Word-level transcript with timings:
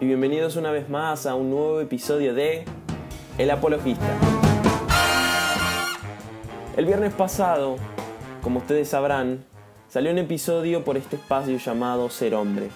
y 0.00 0.06
bienvenidos 0.06 0.56
una 0.56 0.70
vez 0.70 0.88
más 0.88 1.26
a 1.26 1.34
un 1.34 1.50
nuevo 1.50 1.78
episodio 1.78 2.32
de 2.32 2.64
El 3.36 3.50
Apologista. 3.50 4.08
El 6.74 6.86
viernes 6.86 7.12
pasado, 7.12 7.76
como 8.42 8.60
ustedes 8.60 8.88
sabrán, 8.88 9.44
salió 9.88 10.10
un 10.10 10.16
episodio 10.16 10.84
por 10.84 10.96
este 10.96 11.16
espacio 11.16 11.58
llamado 11.58 12.08
Ser 12.08 12.34
Hombre. 12.34 12.70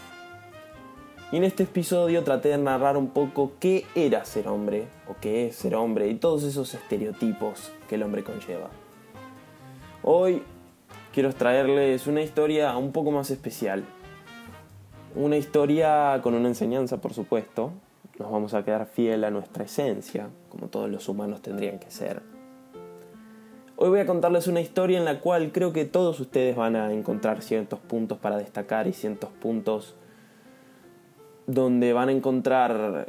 Y 1.32 1.38
en 1.38 1.44
este 1.44 1.62
episodio 1.62 2.24
traté 2.24 2.50
de 2.50 2.58
narrar 2.58 2.98
un 2.98 3.08
poco 3.08 3.52
qué 3.58 3.86
era 3.94 4.26
ser 4.26 4.46
hombre, 4.46 4.86
o 5.08 5.16
qué 5.18 5.46
es 5.46 5.56
ser 5.56 5.76
hombre, 5.76 6.08
y 6.08 6.16
todos 6.16 6.42
esos 6.42 6.74
estereotipos 6.74 7.72
que 7.88 7.94
el 7.94 8.02
hombre 8.02 8.22
conlleva. 8.22 8.68
Hoy 10.02 10.42
quiero 11.14 11.32
traerles 11.32 12.06
una 12.06 12.20
historia 12.20 12.76
un 12.76 12.92
poco 12.92 13.10
más 13.12 13.30
especial. 13.30 13.82
Una 15.16 15.36
historia 15.36 16.18
con 16.24 16.34
una 16.34 16.48
enseñanza, 16.48 16.96
por 16.96 17.14
supuesto. 17.14 17.70
Nos 18.18 18.32
vamos 18.32 18.52
a 18.52 18.64
quedar 18.64 18.86
fiel 18.86 19.22
a 19.22 19.30
nuestra 19.30 19.62
esencia, 19.62 20.28
como 20.48 20.66
todos 20.66 20.90
los 20.90 21.08
humanos 21.08 21.40
tendrían 21.40 21.78
que 21.78 21.88
ser. 21.92 22.20
Hoy 23.76 23.90
voy 23.90 24.00
a 24.00 24.06
contarles 24.06 24.48
una 24.48 24.60
historia 24.60 24.98
en 24.98 25.04
la 25.04 25.20
cual 25.20 25.52
creo 25.52 25.72
que 25.72 25.84
todos 25.84 26.18
ustedes 26.18 26.56
van 26.56 26.74
a 26.74 26.92
encontrar 26.92 27.42
ciertos 27.42 27.78
puntos 27.78 28.18
para 28.18 28.38
destacar 28.38 28.88
y 28.88 28.92
ciertos 28.92 29.30
puntos 29.30 29.94
donde 31.46 31.92
van 31.92 32.08
a 32.08 32.12
encontrar 32.12 33.06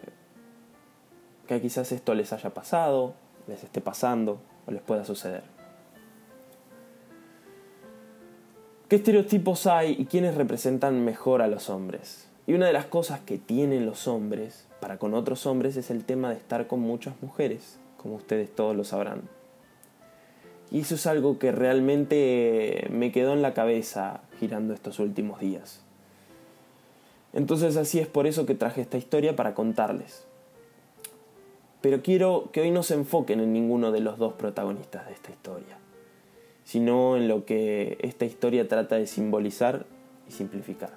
que 1.48 1.60
quizás 1.60 1.92
esto 1.92 2.14
les 2.14 2.34
haya 2.34 2.52
pasado, 2.52 3.16
les 3.48 3.64
esté 3.64 3.82
pasando 3.82 4.40
o 4.68 4.72
les 4.72 4.82
pueda 4.84 5.06
suceder. 5.06 5.55
¿Qué 8.88 8.98
estereotipos 8.98 9.66
hay 9.66 9.96
y 9.98 10.06
quiénes 10.06 10.36
representan 10.36 11.04
mejor 11.04 11.42
a 11.42 11.48
los 11.48 11.72
hombres? 11.72 12.28
Y 12.46 12.54
una 12.54 12.68
de 12.68 12.74
las 12.74 12.86
cosas 12.86 13.20
que 13.20 13.40
tienen 13.40 13.88
los 13.88 14.08
hombres 14.08 14.68
para 14.80 15.00
con 15.00 15.16
otros 15.16 15.48
hombres 15.48 15.76
es 15.76 15.90
el 15.90 16.06
tema 16.06 16.30
de 16.30 16.36
estar 16.36 16.68
con 16.68 16.82
muchas 16.82 17.16
mujeres, 17.24 17.80
como 17.98 18.14
ustedes 18.14 18.54
todos 18.54 18.76
lo 18.76 18.84
sabrán. 18.84 19.24
Y 20.70 20.82
eso 20.82 20.94
es 20.94 21.08
algo 21.08 21.40
que 21.40 21.52
realmente 21.52 22.86
me 22.92 23.12
quedó 23.12 23.34
en 23.34 23.42
la 23.42 23.56
cabeza 23.56 24.22
girando 24.40 24.76
estos 24.76 25.00
últimos 25.00 25.40
días. 25.40 25.82
Entonces 27.34 27.78
así 27.78 27.98
es 27.98 28.08
por 28.08 28.28
eso 28.28 28.46
que 28.46 28.54
traje 28.54 28.82
esta 28.82 29.00
historia 29.00 29.36
para 29.36 29.56
contarles. 29.56 30.28
Pero 31.82 32.04
quiero 32.04 32.52
que 32.52 32.62
hoy 32.62 32.70
no 32.70 32.84
se 32.84 32.94
enfoquen 32.94 33.40
en 33.40 33.52
ninguno 33.52 33.92
de 33.92 34.02
los 34.02 34.20
dos 34.20 34.34
protagonistas 34.34 35.08
de 35.08 35.14
esta 35.14 35.32
historia 35.32 35.80
sino 36.66 37.16
en 37.16 37.30
lo 37.30 37.46
que 37.46 37.98
esta 38.02 38.26
historia 38.26 38.68
trata 38.68 38.98
de 38.98 39.08
simbolizar 39.08 39.86
y 40.28 40.32
simplificar. 40.32 40.92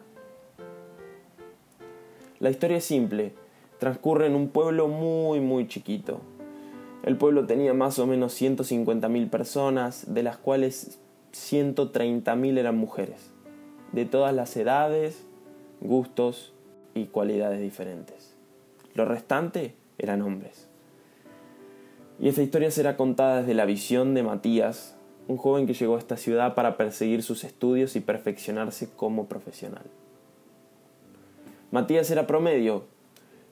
La 2.40 2.50
historia 2.50 2.78
es 2.78 2.84
simple, 2.84 3.32
transcurre 3.78 4.26
en 4.26 4.34
un 4.34 4.48
pueblo 4.48 4.88
muy 4.88 5.40
muy 5.40 5.68
chiquito. 5.68 6.20
El 7.04 7.16
pueblo 7.16 7.46
tenía 7.46 7.74
más 7.74 7.98
o 7.98 8.06
menos 8.06 8.40
150.000 8.40 9.30
personas, 9.30 10.12
de 10.12 10.22
las 10.22 10.36
cuales 10.36 10.98
130.000 11.32 12.58
eran 12.58 12.76
mujeres, 12.76 13.30
de 13.92 14.04
todas 14.04 14.34
las 14.34 14.56
edades, 14.56 15.24
gustos 15.80 16.52
y 16.94 17.06
cualidades 17.06 17.60
diferentes. 17.60 18.34
Lo 18.94 19.04
restante 19.04 19.74
eran 19.98 20.22
hombres. 20.22 20.68
Y 22.20 22.28
esta 22.28 22.42
historia 22.42 22.70
será 22.70 22.96
contada 22.96 23.40
desde 23.40 23.54
la 23.54 23.64
visión 23.64 24.14
de 24.14 24.24
Matías, 24.24 24.97
un 25.28 25.36
joven 25.36 25.66
que 25.66 25.74
llegó 25.74 25.96
a 25.96 25.98
esta 25.98 26.16
ciudad 26.16 26.54
para 26.54 26.76
perseguir 26.76 27.22
sus 27.22 27.44
estudios 27.44 27.94
y 27.96 28.00
perfeccionarse 28.00 28.90
como 28.90 29.26
profesional. 29.26 29.84
Matías 31.70 32.10
era 32.10 32.26
promedio, 32.26 32.84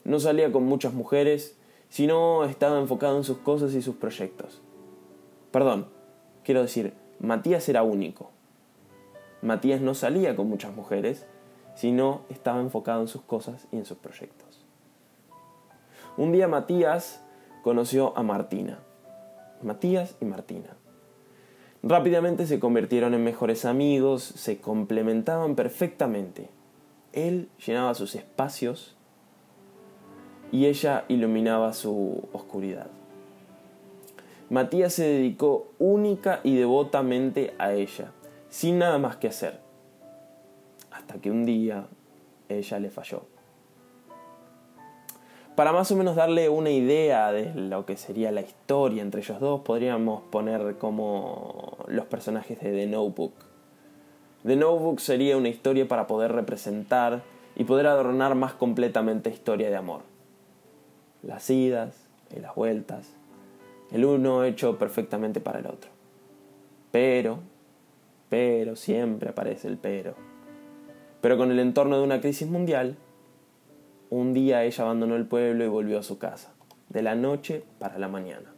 no 0.04 0.18
salía 0.18 0.50
con 0.50 0.64
muchas 0.64 0.94
mujeres, 0.94 1.56
sino 1.90 2.44
estaba 2.44 2.78
enfocado 2.80 3.18
en 3.18 3.24
sus 3.24 3.38
cosas 3.38 3.74
y 3.74 3.82
sus 3.82 3.96
proyectos. 3.96 4.62
Perdón, 5.52 5.86
quiero 6.44 6.62
decir, 6.62 6.94
Matías 7.20 7.68
era 7.68 7.82
único. 7.82 8.30
Matías 9.42 9.82
no 9.82 9.94
salía 9.94 10.34
con 10.34 10.48
muchas 10.48 10.74
mujeres, 10.74 11.26
sino 11.74 12.22
estaba 12.30 12.60
enfocado 12.60 13.02
en 13.02 13.08
sus 13.08 13.20
cosas 13.20 13.66
y 13.70 13.76
en 13.76 13.84
sus 13.84 13.98
proyectos. 13.98 14.64
Un 16.16 16.32
día 16.32 16.48
Matías 16.48 17.22
conoció 17.62 18.16
a 18.16 18.22
Martina. 18.22 18.78
Matías 19.62 20.16
y 20.22 20.24
Martina. 20.24 20.76
Rápidamente 21.88 22.48
se 22.48 22.58
convirtieron 22.58 23.14
en 23.14 23.22
mejores 23.22 23.64
amigos, 23.64 24.24
se 24.24 24.58
complementaban 24.58 25.54
perfectamente. 25.54 26.48
Él 27.12 27.48
llenaba 27.64 27.94
sus 27.94 28.16
espacios 28.16 28.96
y 30.50 30.66
ella 30.66 31.04
iluminaba 31.06 31.72
su 31.74 32.28
oscuridad. 32.32 32.88
Matías 34.50 34.94
se 34.94 35.04
dedicó 35.04 35.68
única 35.78 36.40
y 36.42 36.56
devotamente 36.56 37.54
a 37.56 37.72
ella, 37.72 38.10
sin 38.48 38.80
nada 38.80 38.98
más 38.98 39.18
que 39.18 39.28
hacer, 39.28 39.60
hasta 40.90 41.20
que 41.20 41.30
un 41.30 41.44
día 41.44 41.86
ella 42.48 42.80
le 42.80 42.90
falló. 42.90 43.35
Para 45.56 45.72
más 45.72 45.90
o 45.90 45.96
menos 45.96 46.16
darle 46.16 46.50
una 46.50 46.68
idea 46.68 47.32
de 47.32 47.54
lo 47.54 47.86
que 47.86 47.96
sería 47.96 48.30
la 48.30 48.42
historia 48.42 49.00
entre 49.00 49.22
ellos 49.22 49.40
dos, 49.40 49.62
podríamos 49.62 50.22
poner 50.24 50.76
como 50.76 51.78
los 51.88 52.04
personajes 52.04 52.60
de 52.60 52.72
The 52.72 52.86
Notebook. 52.86 53.32
The 54.44 54.54
Notebook 54.54 55.00
sería 55.00 55.34
una 55.38 55.48
historia 55.48 55.88
para 55.88 56.06
poder 56.06 56.32
representar 56.32 57.22
y 57.56 57.64
poder 57.64 57.86
adornar 57.86 58.34
más 58.34 58.52
completamente 58.52 59.30
historia 59.30 59.70
de 59.70 59.76
amor. 59.76 60.02
Las 61.22 61.48
idas 61.48 62.06
y 62.36 62.40
las 62.40 62.54
vueltas, 62.54 63.08
el 63.92 64.04
uno 64.04 64.44
hecho 64.44 64.78
perfectamente 64.78 65.40
para 65.40 65.60
el 65.60 65.66
otro. 65.68 65.88
Pero, 66.92 67.38
pero, 68.28 68.76
siempre 68.76 69.30
aparece 69.30 69.68
el 69.68 69.78
pero. 69.78 70.16
Pero 71.22 71.38
con 71.38 71.50
el 71.50 71.60
entorno 71.60 71.96
de 71.96 72.04
una 72.04 72.20
crisis 72.20 72.46
mundial, 72.46 72.96
un 74.10 74.34
día 74.34 74.64
ella 74.64 74.84
abandonó 74.84 75.16
el 75.16 75.26
pueblo 75.26 75.64
y 75.64 75.68
volvió 75.68 75.98
a 75.98 76.02
su 76.02 76.18
casa, 76.18 76.52
de 76.88 77.02
la 77.02 77.14
noche 77.14 77.64
para 77.78 77.98
la 77.98 78.08
mañana. 78.08 78.52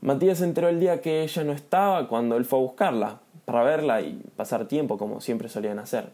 Matías 0.00 0.38
se 0.38 0.44
enteró 0.44 0.68
el 0.68 0.78
día 0.78 1.00
que 1.00 1.22
ella 1.22 1.44
no 1.44 1.52
estaba 1.52 2.08
cuando 2.08 2.36
él 2.36 2.44
fue 2.44 2.58
a 2.58 2.62
buscarla, 2.62 3.20
para 3.44 3.62
verla 3.62 4.00
y 4.00 4.22
pasar 4.36 4.68
tiempo 4.68 4.98
como 4.98 5.20
siempre 5.20 5.48
solían 5.48 5.78
hacer. 5.78 6.10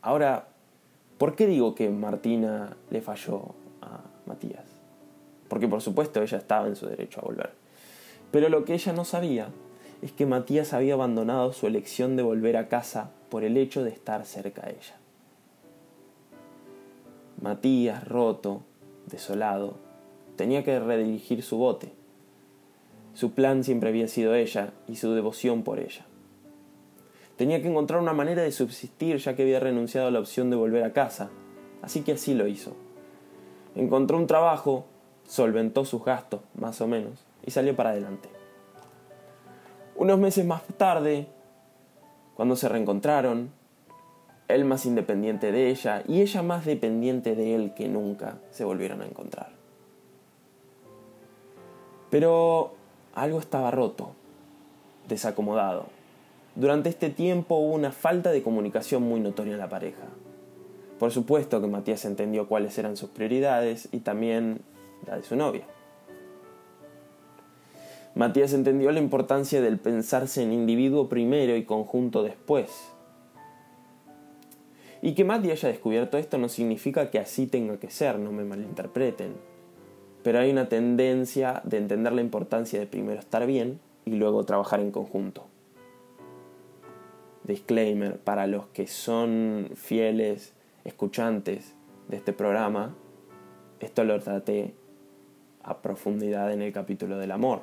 Ahora, 0.00 0.48
¿por 1.18 1.36
qué 1.36 1.46
digo 1.46 1.74
que 1.74 1.88
Martina 1.90 2.76
le 2.90 3.00
falló 3.00 3.54
a 3.80 4.00
Matías? 4.26 4.64
Porque 5.48 5.68
por 5.68 5.80
supuesto 5.80 6.22
ella 6.22 6.38
estaba 6.38 6.66
en 6.66 6.76
su 6.76 6.86
derecho 6.86 7.20
a 7.20 7.24
volver. 7.24 7.50
Pero 8.32 8.48
lo 8.48 8.64
que 8.64 8.74
ella 8.74 8.92
no 8.92 9.04
sabía 9.04 9.48
es 10.00 10.10
que 10.10 10.26
Matías 10.26 10.72
había 10.72 10.94
abandonado 10.94 11.52
su 11.52 11.66
elección 11.66 12.16
de 12.16 12.22
volver 12.24 12.56
a 12.56 12.68
casa 12.68 13.10
por 13.28 13.44
el 13.44 13.56
hecho 13.56 13.84
de 13.84 13.90
estar 13.90 14.24
cerca 14.26 14.62
de 14.62 14.72
ella. 14.72 14.96
Matías, 17.42 18.06
roto, 18.06 18.62
desolado, 19.06 19.74
tenía 20.36 20.62
que 20.62 20.78
redirigir 20.78 21.42
su 21.42 21.58
bote. 21.58 21.92
Su 23.14 23.32
plan 23.32 23.64
siempre 23.64 23.88
había 23.88 24.06
sido 24.06 24.36
ella 24.36 24.72
y 24.86 24.94
su 24.94 25.12
devoción 25.12 25.64
por 25.64 25.80
ella. 25.80 26.06
Tenía 27.36 27.60
que 27.60 27.68
encontrar 27.68 28.00
una 28.00 28.12
manera 28.12 28.42
de 28.42 28.52
subsistir 28.52 29.16
ya 29.16 29.34
que 29.34 29.42
había 29.42 29.58
renunciado 29.58 30.06
a 30.06 30.10
la 30.12 30.20
opción 30.20 30.50
de 30.50 30.56
volver 30.56 30.84
a 30.84 30.92
casa, 30.92 31.30
así 31.82 32.02
que 32.02 32.12
así 32.12 32.32
lo 32.32 32.46
hizo. 32.46 32.76
Encontró 33.74 34.18
un 34.18 34.28
trabajo, 34.28 34.86
solventó 35.26 35.84
sus 35.84 36.04
gastos, 36.04 36.42
más 36.54 36.80
o 36.80 36.86
menos, 36.86 37.26
y 37.44 37.50
salió 37.50 37.74
para 37.74 37.90
adelante. 37.90 38.28
Unos 39.96 40.18
meses 40.20 40.46
más 40.46 40.62
tarde, 40.76 41.26
cuando 42.36 42.54
se 42.54 42.68
reencontraron, 42.68 43.50
él 44.54 44.64
más 44.64 44.86
independiente 44.86 45.52
de 45.52 45.70
ella 45.70 46.02
y 46.06 46.20
ella 46.20 46.42
más 46.42 46.64
dependiente 46.64 47.34
de 47.34 47.54
él 47.54 47.72
que 47.74 47.88
nunca 47.88 48.38
se 48.50 48.64
volvieron 48.64 49.02
a 49.02 49.06
encontrar. 49.06 49.50
Pero 52.10 52.74
algo 53.14 53.38
estaba 53.38 53.70
roto, 53.70 54.12
desacomodado. 55.08 55.86
Durante 56.54 56.90
este 56.90 57.08
tiempo 57.08 57.56
hubo 57.56 57.74
una 57.74 57.92
falta 57.92 58.30
de 58.30 58.42
comunicación 58.42 59.02
muy 59.02 59.20
notoria 59.20 59.54
en 59.54 59.58
la 59.58 59.68
pareja. 59.68 60.04
Por 60.98 61.10
supuesto 61.10 61.60
que 61.60 61.66
Matías 61.66 62.04
entendió 62.04 62.46
cuáles 62.46 62.76
eran 62.78 62.96
sus 62.96 63.10
prioridades 63.10 63.88
y 63.92 64.00
también 64.00 64.60
la 65.06 65.16
de 65.16 65.22
su 65.22 65.36
novia. 65.36 65.64
Matías 68.14 68.52
entendió 68.52 68.92
la 68.92 69.00
importancia 69.00 69.62
del 69.62 69.78
pensarse 69.78 70.42
en 70.42 70.52
individuo 70.52 71.08
primero 71.08 71.56
y 71.56 71.64
conjunto 71.64 72.22
después, 72.22 72.70
y 75.02 75.14
que 75.14 75.24
Maddie 75.24 75.50
haya 75.50 75.68
descubierto 75.68 76.16
esto 76.16 76.38
no 76.38 76.48
significa 76.48 77.10
que 77.10 77.18
así 77.18 77.48
tenga 77.48 77.78
que 77.78 77.90
ser, 77.90 78.20
no 78.20 78.30
me 78.30 78.44
malinterpreten. 78.44 79.34
Pero 80.22 80.38
hay 80.38 80.52
una 80.52 80.68
tendencia 80.68 81.60
de 81.64 81.78
entender 81.78 82.12
la 82.12 82.20
importancia 82.20 82.78
de 82.78 82.86
primero 82.86 83.18
estar 83.18 83.44
bien 83.44 83.80
y 84.04 84.12
luego 84.12 84.44
trabajar 84.44 84.78
en 84.78 84.92
conjunto. 84.92 85.46
Disclaimer, 87.42 88.20
para 88.20 88.46
los 88.46 88.66
que 88.68 88.86
son 88.86 89.70
fieles 89.74 90.54
escuchantes 90.84 91.74
de 92.08 92.16
este 92.16 92.32
programa, 92.32 92.94
esto 93.80 94.04
lo 94.04 94.20
traté 94.20 94.72
a 95.64 95.82
profundidad 95.82 96.52
en 96.52 96.62
el 96.62 96.72
capítulo 96.72 97.18
del 97.18 97.32
amor. 97.32 97.62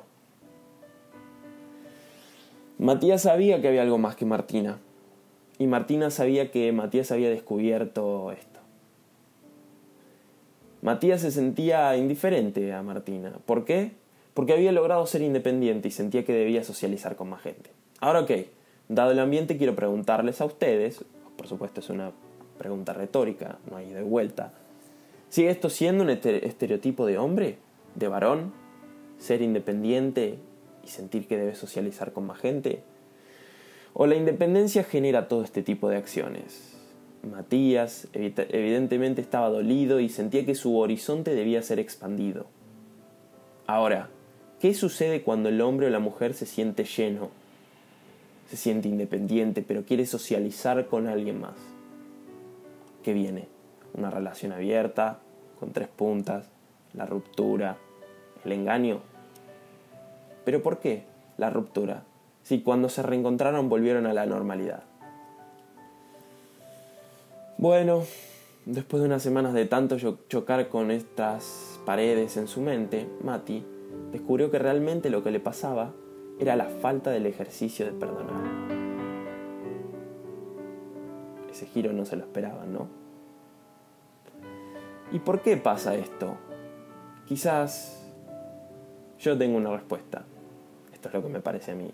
Matías 2.78 3.22
sabía 3.22 3.62
que 3.62 3.68
había 3.68 3.80
algo 3.80 3.96
más 3.96 4.16
que 4.16 4.26
Martina. 4.26 4.78
Y 5.60 5.66
Martina 5.66 6.10
sabía 6.10 6.50
que 6.50 6.72
Matías 6.72 7.12
había 7.12 7.28
descubierto 7.28 8.32
esto. 8.32 8.60
Matías 10.80 11.20
se 11.20 11.30
sentía 11.30 11.94
indiferente 11.98 12.72
a 12.72 12.82
Martina. 12.82 13.34
¿Por 13.44 13.66
qué? 13.66 13.92
Porque 14.32 14.54
había 14.54 14.72
logrado 14.72 15.04
ser 15.06 15.20
independiente 15.20 15.88
y 15.88 15.90
sentía 15.90 16.24
que 16.24 16.32
debía 16.32 16.64
socializar 16.64 17.14
con 17.14 17.28
más 17.28 17.42
gente. 17.42 17.72
Ahora 18.00 18.20
ok, 18.20 18.30
dado 18.88 19.10
el 19.10 19.18
ambiente 19.18 19.58
quiero 19.58 19.76
preguntarles 19.76 20.40
a 20.40 20.46
ustedes, 20.46 21.04
por 21.36 21.46
supuesto 21.46 21.80
es 21.80 21.90
una 21.90 22.12
pregunta 22.56 22.94
retórica, 22.94 23.58
no 23.70 23.76
hay 23.76 23.92
de 23.92 24.02
vuelta, 24.02 24.54
¿sigue 25.28 25.50
esto 25.50 25.68
siendo 25.68 26.04
un 26.04 26.08
estereotipo 26.08 27.04
de 27.04 27.18
hombre? 27.18 27.58
¿De 27.96 28.08
varón? 28.08 28.54
¿Ser 29.18 29.42
independiente 29.42 30.38
y 30.82 30.88
sentir 30.88 31.28
que 31.28 31.36
debe 31.36 31.54
socializar 31.54 32.14
con 32.14 32.26
más 32.26 32.38
gente? 32.38 32.82
¿O 33.92 34.06
la 34.06 34.14
independencia 34.14 34.84
genera 34.84 35.28
todo 35.28 35.42
este 35.42 35.62
tipo 35.62 35.88
de 35.88 35.96
acciones? 35.96 36.76
Matías 37.22 38.08
evidentemente 38.12 39.20
estaba 39.20 39.50
dolido 39.50 40.00
y 40.00 40.08
sentía 40.08 40.46
que 40.46 40.54
su 40.54 40.78
horizonte 40.78 41.34
debía 41.34 41.62
ser 41.62 41.78
expandido. 41.78 42.46
Ahora, 43.66 44.08
¿qué 44.58 44.74
sucede 44.74 45.22
cuando 45.22 45.48
el 45.48 45.60
hombre 45.60 45.88
o 45.88 45.90
la 45.90 45.98
mujer 45.98 46.34
se 46.34 46.46
siente 46.46 46.84
lleno? 46.84 47.30
Se 48.48 48.56
siente 48.56 48.88
independiente, 48.88 49.62
pero 49.62 49.84
quiere 49.84 50.06
socializar 50.06 50.86
con 50.86 51.06
alguien 51.06 51.40
más. 51.40 51.54
¿Qué 53.02 53.12
viene? 53.12 53.48
Una 53.92 54.10
relación 54.10 54.52
abierta, 54.52 55.18
con 55.58 55.72
tres 55.72 55.88
puntas, 55.88 56.48
la 56.94 57.06
ruptura, 57.06 57.76
el 58.44 58.52
engaño. 58.52 59.00
¿Pero 60.44 60.62
por 60.62 60.80
qué 60.80 61.04
la 61.36 61.50
ruptura? 61.50 62.04
Si 62.50 62.62
cuando 62.62 62.88
se 62.88 63.04
reencontraron 63.04 63.68
volvieron 63.68 64.06
a 64.06 64.12
la 64.12 64.26
normalidad. 64.26 64.82
Bueno, 67.58 68.02
después 68.66 69.00
de 69.00 69.06
unas 69.06 69.22
semanas 69.22 69.54
de 69.54 69.66
tanto 69.66 69.98
chocar 70.28 70.68
con 70.68 70.90
estas 70.90 71.78
paredes 71.86 72.36
en 72.36 72.48
su 72.48 72.60
mente, 72.60 73.08
Mati 73.22 73.64
descubrió 74.10 74.50
que 74.50 74.58
realmente 74.58 75.10
lo 75.10 75.22
que 75.22 75.30
le 75.30 75.38
pasaba 75.38 75.92
era 76.40 76.56
la 76.56 76.64
falta 76.64 77.12
del 77.12 77.26
ejercicio 77.26 77.86
de 77.86 77.92
perdonar. 77.92 78.42
Ese 81.52 81.66
giro 81.66 81.92
no 81.92 82.04
se 82.04 82.16
lo 82.16 82.24
esperaban, 82.24 82.72
¿no? 82.72 82.88
¿Y 85.12 85.20
por 85.20 85.40
qué 85.42 85.56
pasa 85.56 85.94
esto? 85.94 86.36
Quizás 87.26 88.12
yo 89.20 89.38
tengo 89.38 89.56
una 89.56 89.70
respuesta. 89.70 90.24
Esto 90.92 91.06
es 91.06 91.14
lo 91.14 91.22
que 91.22 91.28
me 91.28 91.40
parece 91.40 91.70
a 91.70 91.74
mí. 91.76 91.92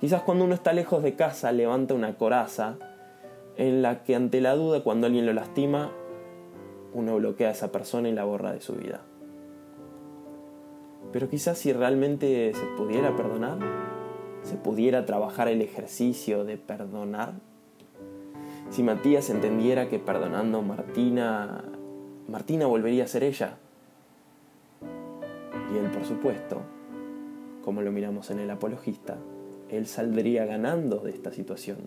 Quizás 0.00 0.22
cuando 0.22 0.44
uno 0.44 0.54
está 0.54 0.72
lejos 0.72 1.02
de 1.02 1.14
casa 1.14 1.52
levanta 1.52 1.94
una 1.94 2.16
coraza 2.16 2.78
en 3.56 3.82
la 3.82 4.02
que 4.02 4.16
ante 4.16 4.40
la 4.40 4.54
duda 4.54 4.82
cuando 4.82 5.06
alguien 5.06 5.26
lo 5.26 5.34
lastima, 5.34 5.92
uno 6.94 7.16
bloquea 7.16 7.48
a 7.48 7.52
esa 7.52 7.70
persona 7.70 8.08
y 8.08 8.12
la 8.12 8.24
borra 8.24 8.52
de 8.52 8.60
su 8.60 8.74
vida. 8.74 9.02
Pero 11.12 11.28
quizás 11.28 11.58
si 11.58 11.72
realmente 11.72 12.52
se 12.54 12.64
pudiera 12.78 13.14
perdonar, 13.14 13.58
se 14.42 14.56
pudiera 14.56 15.04
trabajar 15.04 15.48
el 15.48 15.60
ejercicio 15.60 16.44
de 16.44 16.56
perdonar, 16.56 17.34
si 18.70 18.84
Matías 18.84 19.30
entendiera 19.30 19.88
que 19.88 19.98
perdonando 19.98 20.62
Martina, 20.62 21.64
Martina 22.28 22.66
volvería 22.66 23.04
a 23.04 23.08
ser 23.08 23.24
ella. 23.24 23.58
Y 25.74 25.76
él, 25.76 25.90
por 25.90 26.04
supuesto, 26.04 26.62
como 27.64 27.82
lo 27.82 27.90
miramos 27.90 28.30
en 28.30 28.38
el 28.38 28.48
apologista, 28.48 29.16
él 29.76 29.86
saldría 29.86 30.44
ganando 30.44 30.98
de 30.98 31.10
esta 31.10 31.32
situación, 31.32 31.78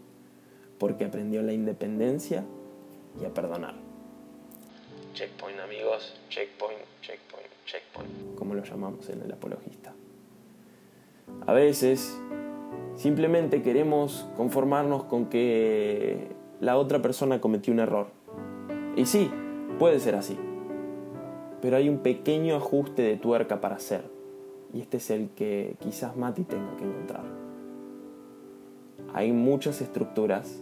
porque 0.78 1.06
aprendió 1.06 1.42
la 1.42 1.54
independencia 1.54 2.44
y 3.22 3.26
a 3.26 3.34
perdonar. 3.34 3.76
Checkpoint 5.14 5.60
amigos, 5.60 6.20
checkpoint, 6.30 6.80
checkpoint, 7.02 7.48
checkpoint, 7.66 8.36
como 8.36 8.56
lo 8.56 8.64
llamamos 8.64 9.10
en 9.10 9.22
el 9.22 9.32
apologista. 9.32 9.94
A 11.46 11.54
veces 11.54 12.18
simplemente 12.96 13.62
queremos 13.62 14.28
conformarnos 14.36 15.04
con 15.06 15.28
que 15.28 16.30
la 16.60 16.78
otra 16.78 17.02
persona 17.02 17.42
cometió 17.42 17.74
un 17.74 17.80
error. 17.80 18.08
Y 18.96 19.06
sí, 19.06 19.30
puede 19.80 20.00
ser 20.00 20.16
así. 20.16 20.38
Pero 21.62 21.78
hay 21.78 21.90
un 21.90 22.00
pequeño 22.00 22.56
ajuste 22.56 23.02
de 23.02 23.18
tuerca 23.18 23.62
para 23.62 23.76
hacer. 23.76 24.04
Y 24.74 24.82
este 24.82 24.98
es 24.98 25.10
el 25.10 25.30
que 25.30 25.76
quizás 25.80 26.16
Mati 26.16 26.44
tenga 26.44 26.76
que 26.78 26.84
encontrar. 26.84 27.43
Hay 29.14 29.32
muchas 29.32 29.82
estructuras 29.82 30.60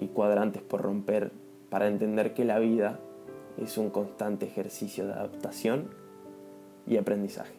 y 0.00 0.08
cuadrantes 0.08 0.62
por 0.62 0.82
romper 0.82 1.32
para 1.70 1.86
entender 1.86 2.34
que 2.34 2.44
la 2.44 2.58
vida 2.58 2.98
es 3.58 3.78
un 3.78 3.90
constante 3.90 4.46
ejercicio 4.46 5.06
de 5.06 5.12
adaptación 5.12 5.90
y 6.86 6.96
aprendizaje. 6.96 7.54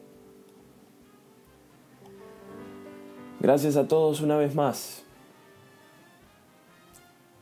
Gracias 3.39 3.77
a 3.77 3.88
todos 3.88 4.22
una 4.22 4.38
vez 4.38 4.56
más. 4.56 5.04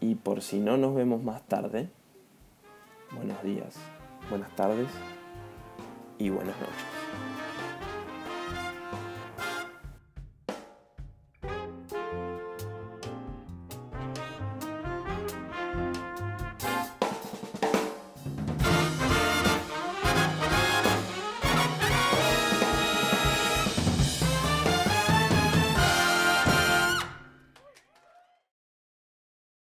Y 0.01 0.15
por 0.15 0.41
si 0.41 0.59
no 0.59 0.75
nos 0.75 0.93
vemos 0.95 1.23
más 1.23 1.43
tarde, 1.43 1.89
buenos 3.15 3.41
días, 3.41 3.75
buenas 4.29 4.53
tardes 4.55 4.89
y 6.17 6.29
buenas 6.29 6.59
noches. 6.59 7.32